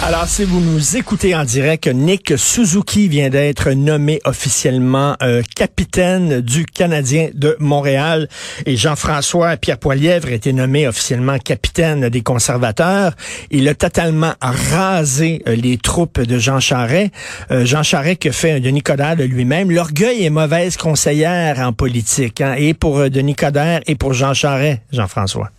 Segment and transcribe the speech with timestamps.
[0.00, 6.40] Alors, si vous nous écoutez en direct, Nick Suzuki vient d'être nommé officiellement euh, capitaine
[6.40, 8.28] du Canadien de Montréal
[8.64, 13.12] et Jean-François Pierre Poilièvre a été nommé officiellement capitaine des conservateurs.
[13.50, 17.10] Il a totalement rasé euh, les troupes de Jean Charest.
[17.50, 19.72] Euh, Jean Charest qui a fait Denis Coderre de lui-même.
[19.72, 24.80] L'orgueil est mauvaise conseillère en politique, hein, et pour Denis Coderre et pour Jean Charest,
[24.92, 25.50] Jean-François.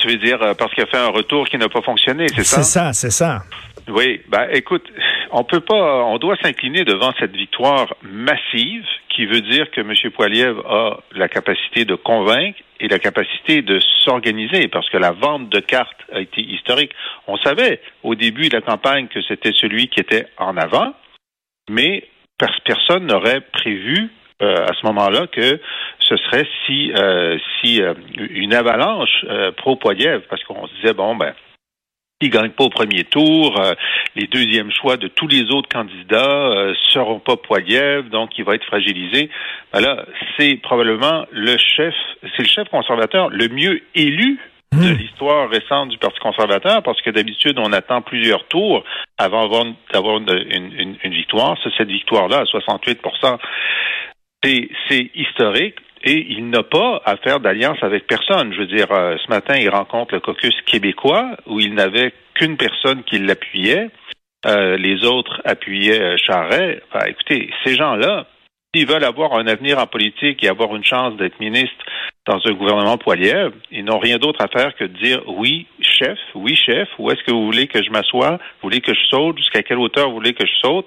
[0.00, 2.44] Tu veux dire euh, parce qu'il a fait un retour qui n'a pas fonctionné, c'est
[2.44, 2.62] ça?
[2.62, 3.42] C'est ça, c'est ça.
[3.88, 4.86] Oui, ben écoute,
[5.30, 9.92] on peut pas, on doit s'incliner devant cette victoire massive qui veut dire que M.
[10.12, 15.48] Poiliev a la capacité de convaincre et la capacité de s'organiser parce que la vente
[15.50, 16.92] de cartes a été historique.
[17.26, 20.94] On savait au début de la campagne que c'était celui qui était en avant,
[21.68, 22.08] mais
[22.64, 24.10] personne n'aurait prévu
[24.42, 25.60] euh, à ce moment-là que
[25.98, 29.24] ce serait si euh, si euh, une avalanche
[29.56, 31.34] pro Poiliev parce qu'on se disait bon ben
[32.22, 33.58] il gagne pas au premier tour,
[34.14, 38.66] les deuxièmes choix de tous les autres candidats seront pas Poiliev, donc il va être
[38.66, 39.30] fragilisé.
[39.72, 40.04] Ben là,
[40.36, 44.38] c'est probablement le chef, c'est le chef conservateur le mieux élu
[44.72, 44.98] de hmm.
[44.98, 48.84] l'histoire récente du Parti conservateur, parce que d'habitude, on attend plusieurs tours
[49.18, 49.48] avant
[49.92, 51.56] d'avoir une, une, victoire.
[51.62, 53.00] C'est cette victoire-là, à 68
[54.42, 58.52] c'est historique et il n'a pas à faire d'alliance avec personne.
[58.54, 62.56] Je veux dire, euh, ce matin, il rencontre le caucus québécois où il n'avait qu'une
[62.56, 63.90] personne qui l'appuyait.
[64.46, 66.82] Euh, les autres appuyaient euh, Charret.
[66.88, 68.26] Enfin, écoutez, ces gens-là,
[68.74, 71.84] s'ils veulent avoir un avenir en politique et avoir une chance d'être ministre
[72.26, 76.18] dans un gouvernement poilier, ils n'ont rien d'autre à faire que de dire oui, chef,
[76.34, 79.36] oui, chef, où est-ce que vous voulez que je m'assoie, vous voulez que je saute,
[79.36, 80.86] jusqu'à quelle hauteur vous voulez que je saute?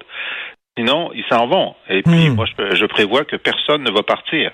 [0.76, 1.74] Sinon, ils s'en vont.
[1.88, 2.34] Et puis, hmm.
[2.34, 4.50] moi, je, prévois que personne ne va partir.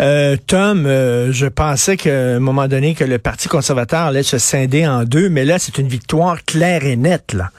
[0.00, 4.38] Euh, Tom, euh, je pensais qu'à un moment donné que le Parti conservateur allait se
[4.38, 7.50] scinder en deux, mais là, c'est une victoire claire et nette, là.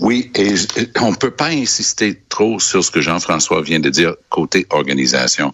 [0.00, 0.54] Oui, et
[1.00, 5.52] on peut pas insister trop sur ce que Jean-François vient de dire côté organisation,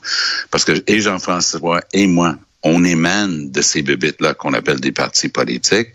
[0.50, 5.28] parce que et Jean-François et moi, on émane de ces bébites-là qu'on appelle des partis
[5.28, 5.88] politiques,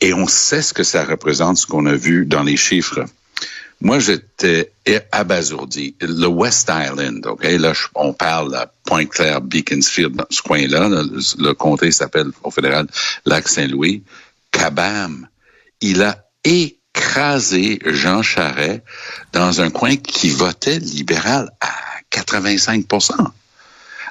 [0.00, 3.04] et on sait ce que ça représente, ce qu'on a vu dans les chiffres.
[3.82, 4.72] Moi, j'étais
[5.10, 5.96] abasourdi.
[6.00, 7.42] Le West Island, OK?
[7.42, 10.88] Là, on parle à Pointe-Claire, Beaconsfield, dans ce coin-là.
[10.88, 12.86] Le, comté s'appelle au fédéral
[13.26, 14.04] Lac-Saint-Louis.
[14.52, 15.26] Cabam,
[15.80, 18.84] il a écrasé Jean Charret
[19.32, 21.72] dans un coin qui votait libéral à
[22.10, 22.86] 85
[23.18, 23.32] ah,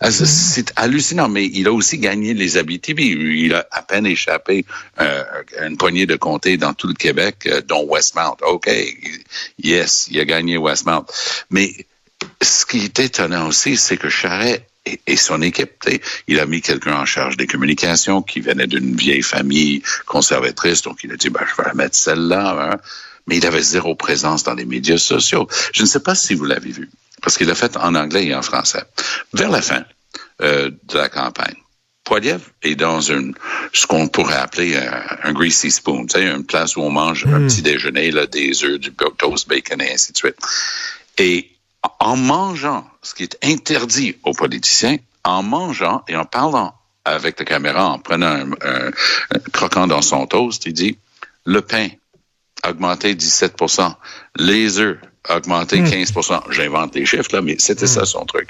[0.10, 3.10] c'est hallucinant, mais il a aussi gagné les Abitibi.
[3.46, 4.66] Il a à peine échappé
[5.00, 5.24] euh,
[5.62, 8.38] une poignée de comtés dans tout le Québec, euh, dont Westmount.
[8.42, 8.70] OK,
[9.62, 11.06] yes, il a gagné Westmount.
[11.52, 11.86] Mais
[12.42, 15.88] ce qui est étonnant aussi, c'est que Charret et, son équipe,
[16.28, 21.04] il a mis quelqu'un en charge des communications qui venait d'une vieille famille conservatrice, donc
[21.04, 22.72] il a dit, ben, je vais la mettre celle-là.
[22.72, 22.78] Hein.
[23.28, 25.48] Mais il avait zéro présence dans les médias sociaux.
[25.74, 26.90] Je ne sais pas si vous l'avez vu
[27.22, 28.84] parce qu'il l'a fait en anglais et en français.
[29.34, 29.84] Vers la fin
[30.42, 31.56] euh, de la campagne,
[32.04, 33.36] Poiliev est dans une,
[33.74, 34.76] ce qu'on pourrait appeler
[35.24, 37.48] un, greasy spoon, tu sais, une place où on mange un hmm.
[37.48, 40.36] petit déjeuner, là, des œufs, du toast, bacon et ainsi de suite.
[41.18, 41.52] Et
[42.00, 46.74] en mangeant, ce qui est interdit aux politiciens, en mangeant et en parlant
[47.06, 50.98] avec la caméra, en prenant un, un croquant dans son toast, il dit,
[51.46, 51.88] le pain
[52.68, 53.96] augmenté 17%
[54.38, 55.00] les œufs
[55.30, 56.52] augmenté 15% hmm.
[56.52, 58.06] J'invente les chiffres, là, mais c'était ça hmm.
[58.06, 58.50] son truc.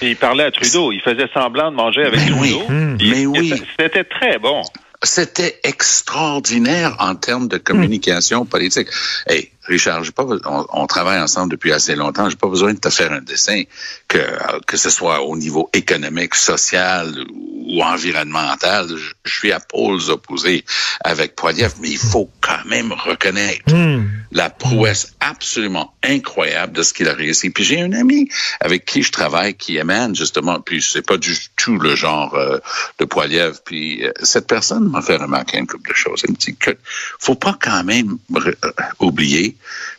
[0.00, 0.92] il parlait à Trudeau.
[0.92, 2.62] Il faisait semblant de manger avec Trudeau.
[2.68, 2.96] Oui.
[3.00, 3.54] Mais oui.
[3.78, 4.62] C'était très bon.
[5.04, 8.86] C'était extraordinaire en termes de communication politique.
[9.26, 12.30] Hey, Richard, pas, on, travaille ensemble depuis assez longtemps.
[12.30, 13.64] J'ai pas besoin de te faire un dessin
[14.06, 14.18] que
[14.66, 18.88] que ce soit au niveau économique, social ou environnemental.
[18.88, 20.64] Je, suis à pôles opposés
[21.02, 24.08] avec Poiliev, mais il faut quand même reconnaître hmm.
[24.30, 27.50] la prouesse absolument incroyable de ce qu'il a réussi.
[27.50, 28.28] Puis j'ai un ami
[28.60, 32.58] avec qui je travaille qui émane justement, puis c'est pas du tout le genre euh,
[32.98, 33.60] de Poiliev.
[33.64, 36.22] Puis euh, cette personne m'a fait remarquer une couple de choses.
[36.24, 36.76] Il me dit que
[37.18, 38.52] faut pas quand même euh,
[39.00, 39.56] oublier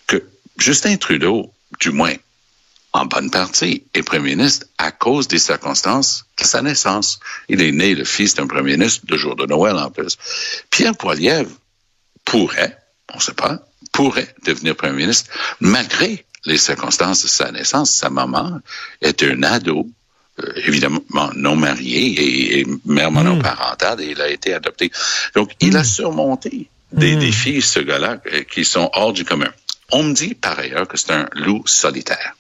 [0.08, 0.24] que
[0.58, 2.14] Justin Trudeau, du moins
[2.94, 7.20] en bonne partie, est premier ministre à cause des circonstances de sa naissance.
[7.50, 10.18] Il est né le fils d'un premier ministre de jour de Noël en plus.
[10.70, 11.50] Pierre Poilievre
[12.24, 12.78] pourrait,
[13.12, 13.60] on ne sait pas,
[13.92, 17.92] pourrait devenir premier ministre malgré les circonstances de sa naissance.
[17.92, 18.60] Sa maman
[19.02, 19.88] était un ado,
[20.40, 21.02] euh, évidemment
[21.36, 23.16] non marié et, mère hmm.
[23.16, 24.92] monoparentale, et il a été adopté.
[25.36, 25.86] Donc, il a hmm.
[25.86, 27.20] surmonté des hmm.
[27.20, 29.52] défis, ce gars-là, euh, qui sont hors du commun.
[29.96, 32.36] On me dit par ailleurs que c'est un loup solitaire.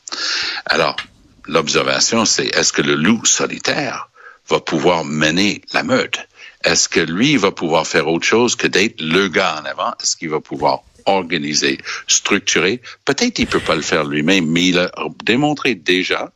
[0.66, 0.98] Alors,
[1.46, 4.10] l'observation, c'est est-ce que le loup solitaire
[4.50, 6.28] va pouvoir mener la meute?
[6.64, 9.94] Est-ce que lui va pouvoir faire autre chose que d'être le gars en avant?
[10.02, 11.78] Est-ce qu'il va pouvoir organiser,
[12.08, 12.82] structurer?
[13.06, 14.92] Peut-être il peut pas le faire lui-même, mais il a
[15.24, 16.32] démontré déjà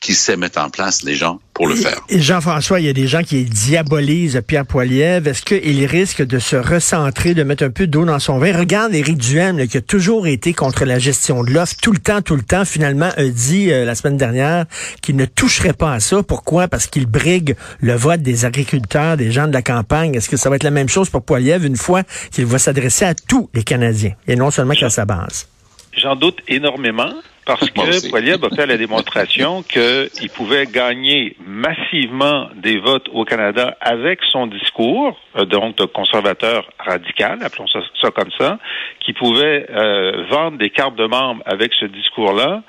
[0.00, 2.00] qu'il sait mettre en place les gens pour le faire.
[2.08, 5.28] Et Jean-François, il y a des gens qui diabolisent Pierre Poilievre.
[5.28, 8.56] Est-ce qu'il risque de se recentrer, de mettre un peu d'eau dans son vin?
[8.56, 12.22] Regarde Éric Duhem, qui a toujours été contre la gestion de l'offre, tout le temps,
[12.22, 14.66] tout le temps, finalement a dit euh, la semaine dernière
[15.02, 16.22] qu'il ne toucherait pas à ça.
[16.22, 16.68] Pourquoi?
[16.68, 20.14] Parce qu'il brigue le vote des agriculteurs, des gens de la campagne.
[20.14, 23.04] Est-ce que ça va être la même chose pour Poilievre une fois qu'il va s'adresser
[23.04, 24.14] à tous les Canadiens?
[24.26, 25.48] Et non seulement qu'à sa base?
[25.96, 27.12] J'en doute énormément
[27.44, 33.76] parce que Poilievre a fait la démonstration qu'il pouvait gagner massivement des votes au Canada
[33.80, 38.58] avec son discours, euh, donc de conservateur radical, appelons ça, ça comme ça,
[39.00, 42.62] qui pouvait euh, vendre des cartes de membres avec ce discours-là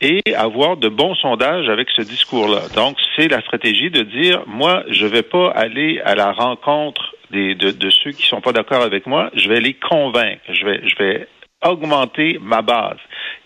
[0.00, 2.62] et avoir de bons sondages avec ce discours-là.
[2.74, 7.54] Donc, c'est la stratégie de dire, moi, je vais pas aller à la rencontre des,
[7.54, 10.80] de, de ceux qui sont pas d'accord avec moi, je vais les convaincre, je vais,
[10.86, 11.28] je vais
[11.64, 12.98] augmenter ma base.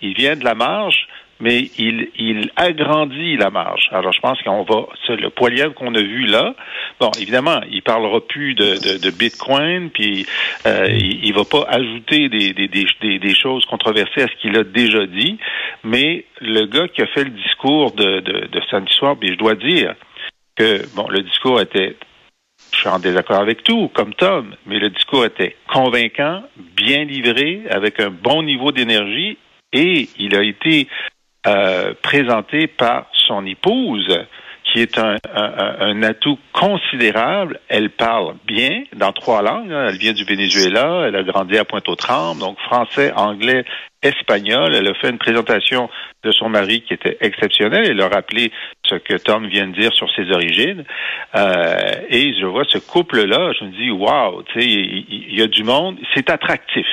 [0.02, 1.06] Il vient de la marge,
[1.42, 3.88] mais il, agrandit la marge.
[3.90, 6.54] Alors, je pense qu'on va, le poilièvre qu'on a vu là.
[7.00, 10.24] Bon, évidemment, il parlera plus de, Bitcoin, puis
[10.66, 15.38] euh, il, il va pas ajouter des, choses controversées à ce qu'il a déjà dit.
[15.82, 19.38] Mais le gars qui a fait le discours de, de, de samedi soir, puis je
[19.38, 19.94] dois dire
[20.56, 21.96] que bon, le discours était
[22.72, 26.42] je suis en désaccord avec tout, comme Tom, mais le discours était convaincant,
[26.76, 29.36] bien livré, avec un bon niveau d'énergie,
[29.72, 30.88] et il a été
[31.46, 34.16] euh, présenté par son épouse,
[34.64, 37.60] qui est un, un, atout considérable.
[37.68, 39.72] Elle parle bien dans trois langues.
[39.72, 39.88] Hein.
[39.88, 43.64] Elle vient du Venezuela, elle a grandi à Pointe-aux-Trembles, donc français, anglais,
[44.02, 44.74] espagnol.
[44.74, 45.90] Elle a fait une présentation
[46.24, 47.86] de son mari qui était exceptionnelle.
[47.90, 48.52] Elle a rappelé
[48.84, 50.84] ce que Tom vient de dire sur ses origines.
[51.34, 51.74] Euh,
[52.08, 55.64] et je vois ce couple-là, je me dis, wow, tu sais, il, y, a du
[55.64, 55.98] monde.
[56.14, 56.86] C'est attractif.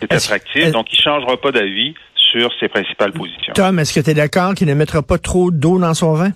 [0.00, 1.94] C'est attractif, donc il changera pas d'avis
[2.34, 3.52] sur ses principales positions.
[3.54, 6.32] Tom, est-ce que tu es d'accord qu'il ne mettra pas trop d'eau dans son vin?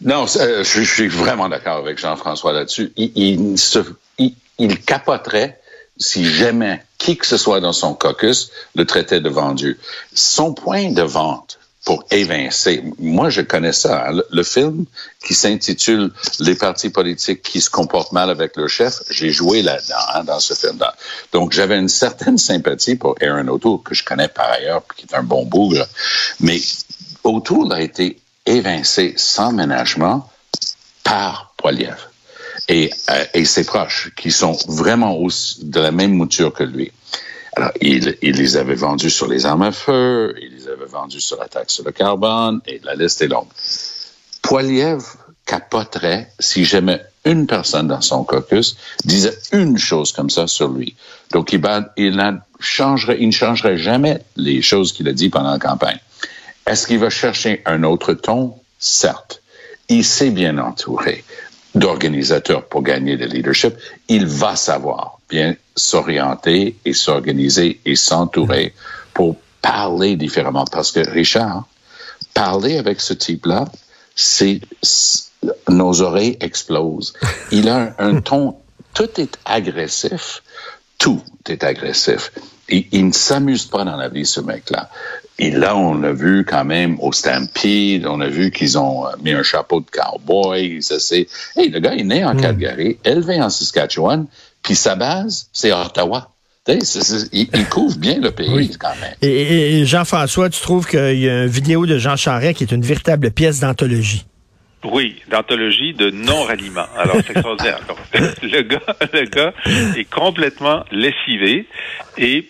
[0.00, 2.92] Non, euh, je, suis vraiment d'accord avec Jean-François là-dessus.
[2.96, 3.56] Il,
[4.58, 5.60] il, capoterait
[5.96, 9.78] si jamais qui que ce soit dans son caucus le traitait de vendu.
[10.12, 14.22] Son point de vente pour évincer, moi je connais ça, hein.
[14.30, 14.84] le, film
[15.24, 19.94] qui s'intitule Les partis politiques qui se comportent mal avec leur chef, j'ai joué là-dedans,
[20.14, 20.94] hein, dans ce film-là.
[21.32, 25.14] Donc j'avais une certaine sympathie pour Aaron O'Toole, que je connais par ailleurs, qui est
[25.14, 25.86] un bon bougre,
[26.38, 26.60] mais
[27.24, 30.30] O'Toole a été évincé sans ménagement
[31.02, 31.96] par Poiliev
[32.68, 36.92] et, euh, et ses proches, qui sont vraiment de la même mouture que lui.
[37.54, 40.34] Alors, il, il, les avait vendus sur les armes à feu,
[40.72, 43.48] avait vendus sur la taxe sur le carbone, et la liste est longue.
[44.42, 45.02] Poiliev
[45.46, 50.96] capoterait si jamais une personne dans son caucus disait une chose comme ça sur lui.
[51.30, 51.62] Donc, il,
[51.96, 56.00] il, changerait, il ne changerait jamais les choses qu'il a dit pendant la campagne.
[56.66, 58.54] Est-ce qu'il va chercher un autre ton?
[58.78, 59.42] Certes.
[59.88, 61.24] Il s'est bien entouré
[61.74, 63.74] d'organisateurs pour gagner le leadership.
[64.08, 68.74] Il va savoir bien s'orienter et s'organiser et s'entourer
[69.14, 70.64] pour parler différemment.
[70.70, 71.64] Parce que Richard,
[72.34, 73.66] parler avec ce type-là,
[74.14, 74.60] c'est
[75.68, 77.14] nos oreilles explosent.
[77.50, 78.56] Il a un, ton,
[78.94, 80.42] tout est agressif,
[80.98, 82.32] tout est agressif.
[82.68, 84.90] Il, il ne s'amuse pas dans la vie, ce mec-là.
[85.38, 89.10] Et là, on a vu quand même au Stampede, on a vu qu'ils ont euh,
[89.22, 90.82] mis un chapeau de cowboy.
[90.82, 91.26] Ça, c'est,
[91.56, 92.40] hey, le gars est né en hmm.
[92.40, 94.26] Calgary, élevé en Saskatchewan,
[94.62, 96.31] puis sa base, c'est Ottawa.
[96.68, 99.14] Il, couvre bien le pays quand même.
[99.20, 102.82] Et, Jean-François, tu trouves qu'il y a une vidéo de Jean Charest qui est une
[102.82, 104.24] véritable pièce d'anthologie?
[104.84, 106.86] Oui, d'anthologie de non-ralliement.
[106.96, 107.80] Alors, c'est extraordinaire.
[108.14, 109.54] le gars, le gars
[109.96, 111.66] est complètement lessivé
[112.18, 112.48] et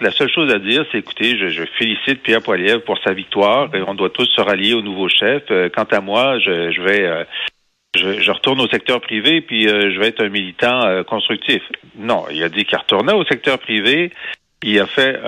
[0.00, 3.74] la seule chose à dire, c'est écoutez, je, félicite Pierre Poilievre pour sa victoire.
[3.74, 5.42] Et on doit tous se rallier au nouveau chef.
[5.50, 7.24] Euh, quant à moi, je, vais euh,
[7.94, 11.62] je, retourne au secteur privé puis euh, je vais être un militant constructif.
[11.96, 14.10] Non, il a dit qu'il retournait au secteur privé.
[14.62, 15.20] Il a fait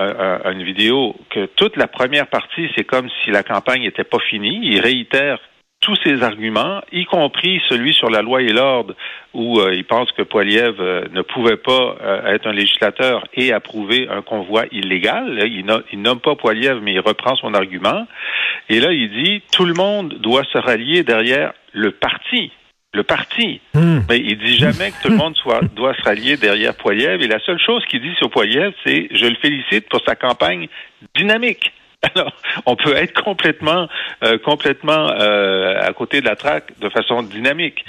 [0.45, 4.59] une vidéo que toute la première partie, c'est comme si la campagne n'était pas finie.
[4.63, 5.39] Il réitère
[5.79, 8.95] tous ses arguments, y compris celui sur la loi et l'ordre,
[9.33, 13.53] où euh, il pense que Poiliev euh, ne pouvait pas euh, être un législateur et
[13.53, 15.39] approuver un convoi illégal.
[15.45, 18.07] il, il, nomme pas Poiliev, mais il reprend son argument.
[18.69, 22.51] Et là, il dit tout le monde doit se rallier derrière le parti
[22.93, 23.61] le parti.
[23.73, 23.99] Hmm.
[24.09, 27.21] Mais il dit jamais que tout le monde soit, doit se rallier derrière Poiliev.
[27.21, 30.67] Et la seule chose qu'il dit sur Poiliev, c'est je le félicite pour sa campagne
[31.15, 31.71] dynamique.
[32.15, 32.31] Alors,
[32.65, 33.87] on peut être complètement,
[34.23, 37.83] euh, complètement euh, à côté de la traque de façon dynamique.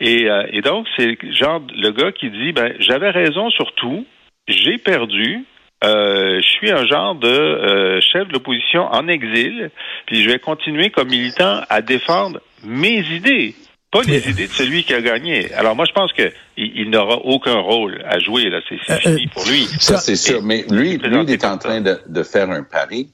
[0.00, 4.06] Et, euh, et donc, c'est genre le gars qui dit, ben, j'avais raison sur tout,
[4.46, 5.44] j'ai perdu,
[5.84, 9.70] euh, je suis un genre de euh, chef de l'opposition en exil,
[10.06, 13.54] puis je vais continuer comme militant à défendre mes idées,
[13.90, 15.52] pas les idées de celui qui a gagné.
[15.54, 18.96] Alors moi, je pense que il, il n'aura aucun rôle à jouer là, c'est Euh,
[18.98, 19.64] fini pour lui.
[19.80, 20.42] Ça, c'est sûr.
[20.42, 23.08] Mais lui, lui, il est en train de, de faire un pari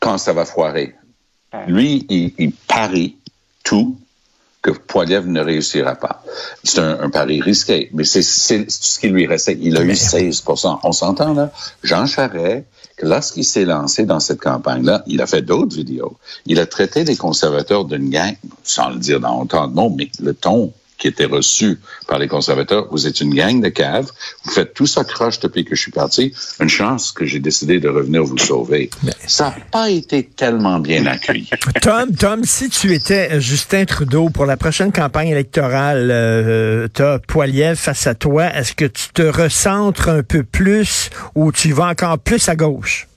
[0.00, 0.94] quand ça va foirer.
[1.66, 3.16] Lui, il, il parie
[3.64, 3.96] tout
[4.62, 6.24] que Poiliev ne réussira pas.
[6.64, 9.56] C'est un, un pari risqué, mais c'est ce qui lui restait.
[9.60, 11.52] Il a eu 16% On s'entend là?
[11.84, 12.64] Jean Charest,
[12.96, 16.16] que lorsqu'il s'est lancé dans cette campagne-là, il a fait d'autres vidéos.
[16.46, 18.34] Il a traité les conservateurs d'une gang,
[18.64, 22.28] sans le dire dans autant de mots, mais le ton qui était reçu par les
[22.28, 24.10] conservateurs, vous êtes une gang de caves,
[24.44, 27.80] vous faites tout ça croche depuis que je suis parti, une chance que j'ai décidé
[27.80, 28.90] de revenir vous sauver.
[29.26, 31.50] Ça n'a pas été tellement bien accueilli.
[31.82, 37.18] Tom, Tom, si tu étais euh, Justin Trudeau pour la prochaine campagne électorale, euh, t'as
[37.18, 41.88] Poiliev face à toi, est-ce que tu te recentres un peu plus ou tu vas
[41.88, 43.08] encore plus à gauche?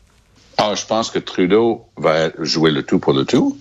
[0.58, 3.58] Ah, je pense que Trudeau va jouer le tout pour le tout.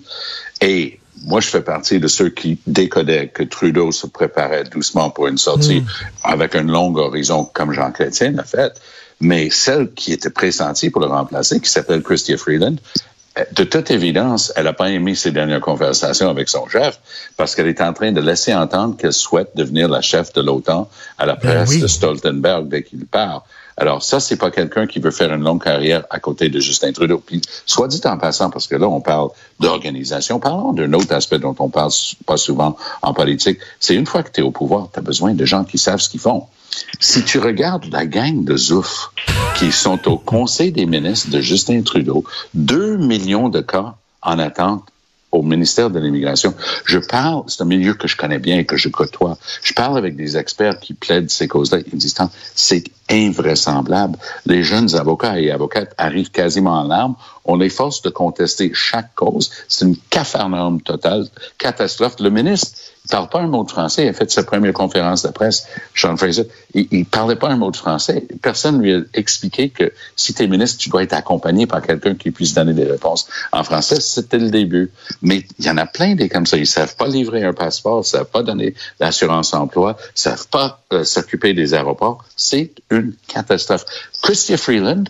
[0.59, 5.27] Et moi, je fais partie de ceux qui décodaient que Trudeau se préparait doucement pour
[5.27, 5.83] une sortie
[6.23, 8.73] avec un long horizon, comme Jean Chrétien l'a fait.
[9.21, 12.75] Mais celle qui était pressentie pour le remplacer, qui s'appelle Christia Freeland,
[13.37, 16.99] euh, de toute évidence, elle n'a pas aimé ses dernières conversations avec son chef
[17.37, 20.89] parce qu'elle est en train de laisser entendre qu'elle souhaite devenir la chef de l'OTAN
[21.17, 21.81] à la Ben presse oui.
[21.81, 23.43] de Stoltenberg dès qu'il part.
[23.79, 26.91] Alors ça, c'est pas quelqu'un qui veut faire une longue carrière à côté de Justin
[26.91, 27.23] Trudeau.
[27.25, 31.39] Puis, soit dit en passant, parce que là, on parle d'organisation, parlons d'un autre aspect
[31.39, 31.91] dont on parle
[32.25, 33.59] pas souvent en politique.
[33.79, 36.09] C'est une fois que tu es au pouvoir, tu besoin de gens qui savent ce
[36.09, 36.43] qu'ils font.
[36.99, 39.11] Si tu regardes la gang de Zouf
[39.55, 44.83] qui sont au Conseil des ministres de Justin Trudeau, deux millions de cas en attente
[45.31, 46.53] au ministère de l'Immigration.
[46.85, 49.37] Je parle, c'est un milieu que je connais bien et que je côtoie.
[49.63, 51.79] Je parle avec des experts qui plaident ces causes-là.
[51.85, 52.15] Ils me disent,
[52.55, 54.17] c'est invraisemblable.
[54.45, 57.15] Les jeunes avocats et avocates arrivent quasiment en larmes.
[57.51, 59.49] On les force de contester chaque cause.
[59.67, 59.95] C'est une
[60.85, 61.25] totale,
[61.57, 62.17] catastrophe.
[62.19, 64.05] Le ministre, il parle pas un mot de français.
[64.05, 65.65] Il a fait sa première conférence de presse,
[65.95, 66.47] Sean Fraser.
[66.75, 68.27] Il, il parlait pas un mot de français.
[68.43, 72.13] Personne lui a expliqué que si tu es ministre, tu dois être accompagné par quelqu'un
[72.13, 73.99] qui puisse donner des réponses en français.
[73.99, 74.91] C'était le début.
[75.23, 76.55] Mais il y en a plein des comme ça.
[76.57, 80.83] Ils savent pas livrer un passeport, ils savent pas donner l'assurance emploi, ils savent pas
[80.93, 82.23] euh, s'occuper des aéroports.
[82.35, 83.85] C'est une catastrophe.
[84.21, 85.05] Christia Freeland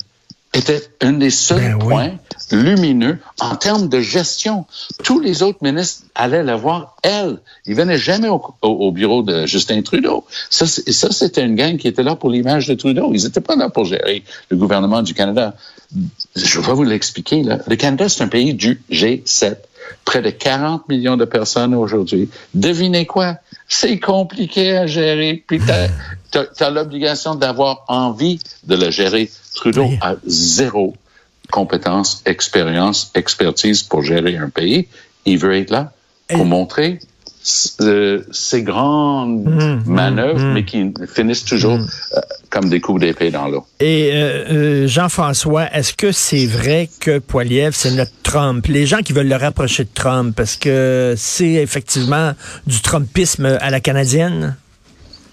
[0.53, 1.87] était un des seuls Ben oui.
[1.89, 2.11] points
[2.51, 4.65] lumineux en termes de gestion.
[5.03, 7.37] Tous les autres ministres allaient la voir, elle.
[7.67, 10.25] Ils venaient jamais au, au- au bureau de Justin Trudeau.
[10.49, 13.11] Ça, c'était une gang qui était là pour l'image de Trudeau.
[13.13, 15.53] Ils n'étaient pas là pour gérer le gouvernement du Canada.
[16.35, 17.43] Je vais vous l'expliquer.
[17.43, 17.59] là.
[17.67, 19.55] Le Canada, c'est un pays du G7.
[20.05, 22.29] Près de 40 millions de personnes aujourd'hui.
[22.53, 23.37] Devinez quoi?
[23.67, 25.43] C'est compliqué à gérer.
[25.47, 25.87] Puis t'as
[26.59, 29.29] as, l'obligation d'avoir envie de le gérer.
[29.55, 30.95] Trudeau a zéro
[31.51, 34.87] compétence, expérience, expertise pour gérer un pays.
[35.25, 35.91] Il veut être là
[36.27, 36.99] pour montrer
[37.81, 43.31] euh, ces grandes Mmh, manœuvres, mmh, mais qui finissent toujours euh, comme des coups d'épée
[43.31, 43.65] dans l'eau.
[43.79, 48.65] Et euh, euh, Jean-François, est-ce que c'est vrai que Poiliev, c'est notre Trump?
[48.67, 52.33] Les gens qui veulent le rapprocher de Trump, parce que c'est effectivement
[52.67, 54.55] du Trumpisme à la canadienne?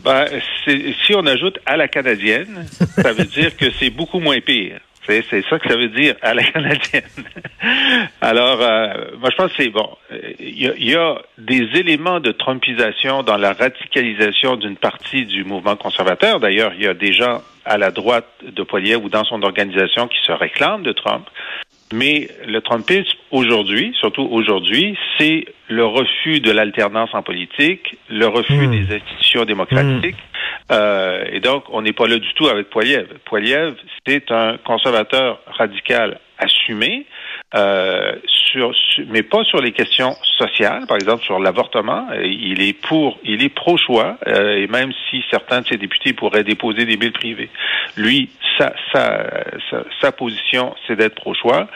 [0.07, 0.25] Ben,
[0.65, 4.79] si on ajoute à la canadienne, ça veut dire que c'est beaucoup moins pire.
[5.05, 7.03] C'est ça que ça veut dire à la canadienne.
[8.21, 9.89] Alors, euh, moi, je pense que c'est bon.
[10.39, 15.43] Il y, a, y a des éléments de trumpisation dans la radicalisation d'une partie du
[15.43, 16.39] mouvement conservateur.
[16.39, 20.07] D'ailleurs, il y a des gens à la droite de Poilievre ou dans son organisation
[20.07, 21.29] qui se réclament de Trump.
[21.93, 28.67] Mais le Trumpisme aujourd'hui, surtout aujourd'hui, c'est le refus de l'alternance en politique, le refus
[28.67, 28.71] Hmm.
[28.71, 30.17] des institutions démocratiques.
[30.73, 33.07] Euh, et donc, on n'est pas là du tout avec Poiliev.
[33.25, 33.75] Poiliev,
[34.07, 37.07] c'est un conservateur radical assumé,
[37.55, 42.09] euh, sur, sur- mais pas sur les questions sociales, par exemple sur l'avortement.
[42.11, 46.13] Euh, Il est pour, il est pro-choix, euh, et même si certains de ses députés
[46.13, 47.51] pourraient déposer des billes privés,
[47.97, 49.27] lui, sa, sa,
[49.71, 51.69] sa, sa position, c'est d'être pro-choix.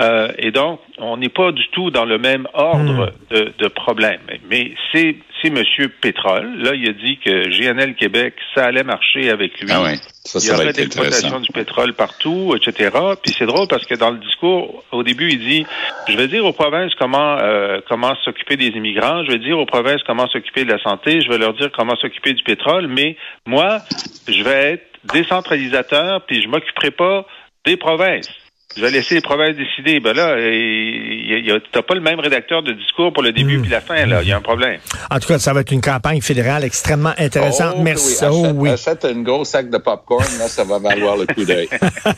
[0.00, 4.20] Euh, et donc, on n'est pas du tout dans le même ordre de, de problème.
[4.50, 6.56] Mais c'est c'est Monsieur Pétrole.
[6.58, 9.68] Là, il a dit que GNL Québec, ça allait marcher avec lui.
[9.70, 9.96] Ah ouais.
[10.24, 11.40] Ça, il y ça aurait intéressant.
[11.40, 12.90] du pétrole partout, etc.
[13.22, 15.66] Puis c'est drôle parce que dans le discours, au début, il dit
[16.08, 19.66] je vais dire aux provinces comment euh, comment s'occuper des immigrants, je vais dire aux
[19.66, 23.16] provinces comment s'occuper de la santé, je vais leur dire comment s'occuper du pétrole, mais
[23.46, 23.80] moi,
[24.26, 27.26] je vais être décentralisateur, puis je m'occuperai pas
[27.66, 28.30] des provinces.
[28.76, 30.00] Je vais laisser les provinces décider.
[30.00, 33.80] Ben là, tu n'as pas le même rédacteur de discours pour le début puis la
[33.80, 34.04] fin.
[34.06, 34.80] Là, il y a un problème.
[35.10, 37.74] En tout cas, ça va être une campagne fédérale extrêmement intéressante.
[37.78, 38.24] Oh, Merci.
[38.24, 38.30] Oui.
[38.32, 38.70] Oh, Achète, oui.
[38.70, 41.68] achète un gros sac de popcorn, là, ça va valoir le coup d'œil.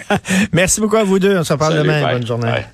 [0.53, 1.37] Merci beaucoup à vous deux.
[1.37, 2.03] On se parle Salut, demain.
[2.03, 2.15] bye.
[2.15, 2.51] Bonne journée.
[2.51, 2.67] Bye.